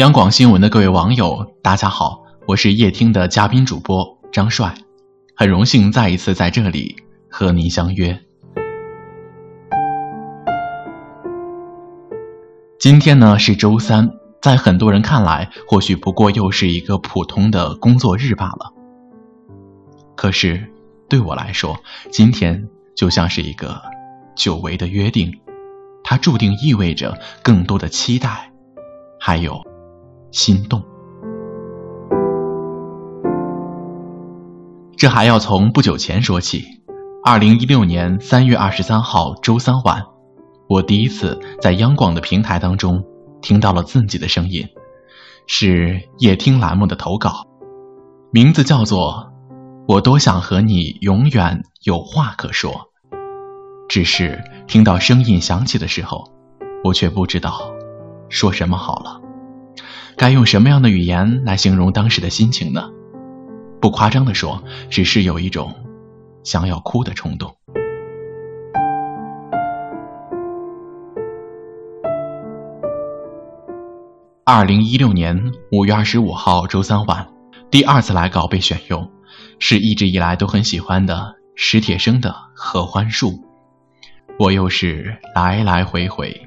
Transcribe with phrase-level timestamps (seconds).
[0.00, 4.74] 央广新闻的各位网友，大家好，我是夜听的嘉宾主播张帅，
[5.36, 6.96] 很荣幸再一次在这里
[7.28, 8.18] 和您相约。
[12.78, 14.10] 今天呢是周三，
[14.40, 18.72] 在很多人看来，或许不过又是一个普通的工作日罢了。
[20.16, 20.66] 可是
[21.10, 21.78] 对我来说，
[22.10, 23.82] 今天就像是一个
[24.34, 25.30] 久违的约定，
[26.02, 28.50] 它注定意味着更多的期待，
[29.20, 29.62] 还有。
[30.30, 30.82] 心动，
[34.96, 36.64] 这还要从不久前说起。
[37.24, 40.02] 二零一六年三月二十三号周三晚，
[40.68, 43.04] 我第一次在央广的平台当中
[43.42, 44.66] 听到了自己的声音，
[45.46, 47.44] 是夜听栏目的投稿，
[48.30, 49.32] 名字叫做
[49.86, 52.72] “我多想和你永远有话可说”。
[53.88, 56.24] 只是听到声音响起的时候，
[56.84, 57.72] 我却不知道
[58.28, 59.20] 说什么好了。
[60.20, 62.90] 该用什么样的语言来形容当时的心情呢？
[63.80, 65.74] 不夸张的说，只是有一种
[66.44, 67.56] 想要哭的冲动。
[74.44, 77.26] 二零一六年五月二十五号周三晚，
[77.70, 79.10] 第二次来稿被选用，
[79.58, 83.30] 是一直以来都很喜欢的史铁生的《合欢树》，
[84.38, 86.46] 我又是来来回回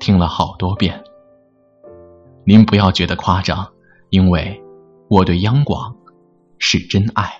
[0.00, 1.00] 听了好多遍。
[2.44, 3.68] 您不要觉得夸张，
[4.10, 4.60] 因为
[5.08, 5.94] 我对央广
[6.58, 7.30] 是真爱。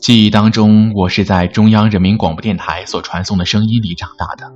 [0.00, 4.52] 记忆当中，我是在中央人民广播电台所传送的声音里长大的。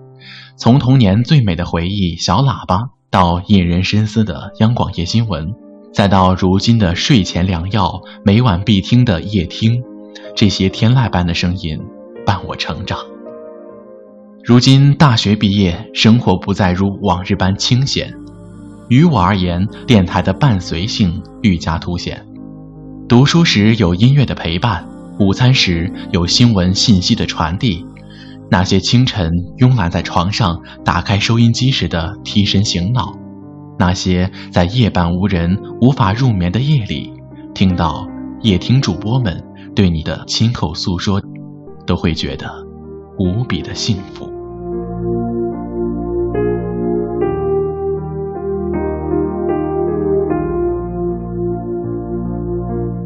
[0.56, 2.76] 从童年最美的回忆《小喇叭》，
[3.08, 5.54] 到引人深思的央广夜新闻，
[5.92, 9.84] 再到如今的睡前良药，每晚必听的夜听，
[10.34, 11.80] 这些天籁般的声音。
[12.26, 12.98] 伴我成长。
[14.44, 18.12] 如今大学毕业，生活不再如往日般清闲。
[18.88, 22.26] 于我而言，电台的伴随性愈加凸显。
[23.08, 24.86] 读书时有音乐的陪伴，
[25.18, 27.86] 午餐时有新闻信息的传递。
[28.50, 33.12] 那些清晨慵懒在床上，打开收音机时的提神醒脑；
[33.78, 37.12] 那些在夜半无人、无法入眠的夜里，
[37.54, 38.06] 听到
[38.42, 39.42] 夜听主播们
[39.74, 41.20] 对你的亲口诉说。
[41.86, 42.50] 都会觉得
[43.18, 44.34] 无比的幸福。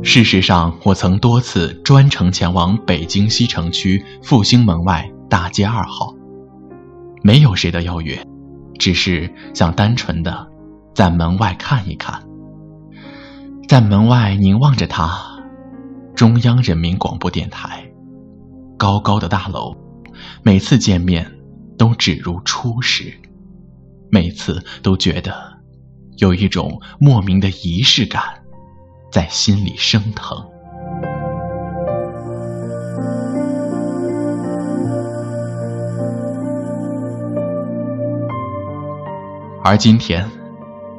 [0.02, 6.12] 事实上，我曾多次专程前往北京西城区复兴门外大街二号，
[7.22, 8.20] 没有谁的邀约，
[8.78, 10.48] 只是想单纯的
[10.94, 12.20] 在门外看一看，
[13.68, 15.12] 在门外凝望着它——
[16.16, 17.89] 中央人民广播电台。
[18.80, 19.76] 高高的大楼，
[20.42, 21.30] 每次见面
[21.76, 23.12] 都只如初识，
[24.10, 25.34] 每次都觉得
[26.16, 28.22] 有一种莫名的仪式感
[29.12, 30.34] 在心里升腾。
[39.62, 40.26] 而今天，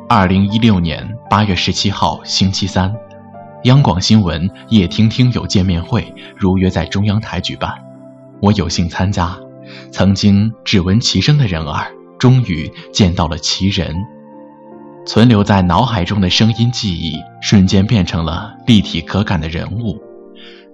[0.08, 2.96] 二零一六年八月十七号星期三。
[3.66, 7.72] 央广新闻夜听听友见面会如约在中央台举办，
[8.41, 9.38] 我有幸参加。
[9.91, 13.95] 曾经只闻其声的人儿，终于见到了其人。
[15.05, 20.01] 存留在脑海中的声音记忆，瞬间变成了立体可感的人物。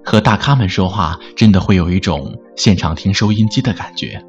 [0.02, 4.24] 和大咖们说话，真的会有一种现场听收音机的感觉。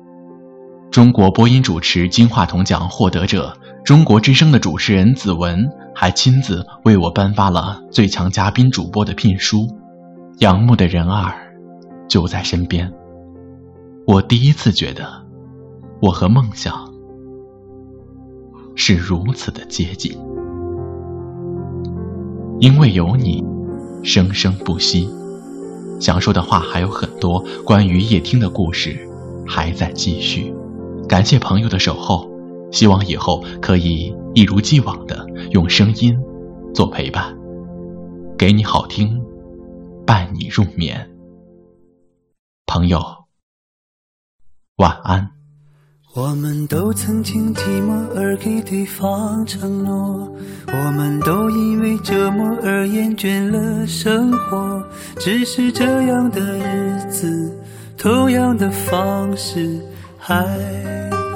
[0.90, 5.68] 中国播音主持金话筒奖获得者，中国之声的主持人子文。
[6.00, 9.66] 还亲自为我颁发了最强嘉宾主播的聘书，
[10.38, 11.34] 仰慕的人儿
[12.06, 12.88] 就在身边。
[14.06, 15.26] 我第一次觉得，
[16.00, 16.88] 我和梦想
[18.76, 20.16] 是如此的接近，
[22.60, 23.44] 因为有你，
[24.04, 25.10] 生生不息。
[25.98, 28.96] 想说的话还有很多，关于夜听的故事
[29.44, 30.54] 还在继续。
[31.08, 32.30] 感谢朋友的守候，
[32.70, 35.26] 希望以后可以一如既往的。
[35.52, 36.18] 用声音
[36.74, 37.34] 做陪伴，
[38.36, 39.18] 给你好听，
[40.06, 41.08] 伴你入眠。
[42.66, 43.00] 朋友，
[44.76, 45.30] 晚安。
[46.14, 50.28] 我们都曾经寂寞而给对方承诺，
[50.66, 54.82] 我们都因为折磨而厌倦了生活。
[55.18, 57.56] 只是这样的日子，
[57.96, 59.80] 同样的方式，
[60.18, 60.44] 还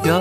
[0.04, 0.20] 要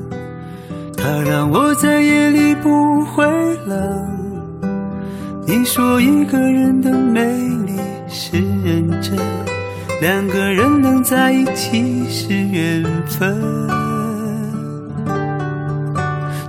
[1.01, 3.25] 它让我在夜里不会
[3.65, 4.07] 冷。
[5.47, 7.25] 你说一个人的美
[7.65, 7.73] 丽
[8.07, 9.17] 是认真，
[9.99, 13.35] 两个人能在一起是缘分。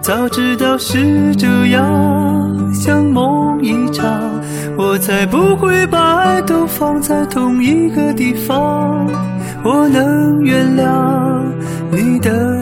[0.03, 4.05] 早知道是这样，像梦一场，
[4.77, 9.09] 我才不会把爱都放在同一个地方。
[9.65, 11.43] 我能原谅
[11.91, 12.62] 你的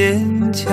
[0.00, 0.72] 坚强。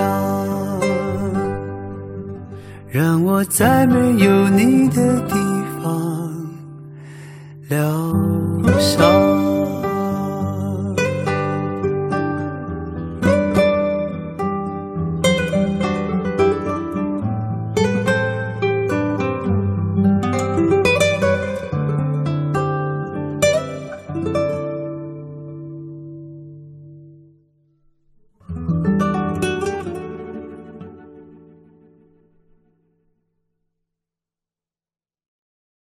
[2.88, 5.36] 让我在没有你的地
[5.84, 6.48] 方
[7.68, 7.78] 疗
[8.80, 9.07] 伤。